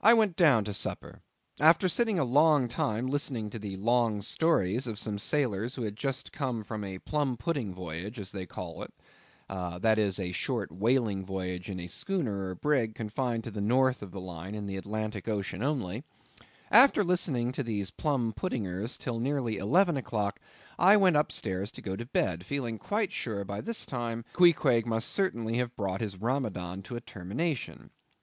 [0.00, 1.20] I went down to supper.
[1.60, 5.96] After sitting a long time listening to the long stories of some sailors who had
[5.96, 8.92] just come from a plum pudding voyage, as they called it
[9.50, 14.00] (that is, a short whaling voyage in a schooner or brig, confined to the north
[14.00, 16.04] of the line, in the Atlantic Ocean only);
[16.70, 20.40] after listening to these plum puddingers till nearly eleven o'clock,
[20.78, 24.86] I went up stairs to go to bed, feeling quite sure by this time Queequeg
[24.86, 27.90] must certainly have brought his Ramadan to a termination.